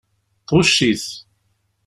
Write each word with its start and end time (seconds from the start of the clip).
Tɣucc-it. 0.47 1.05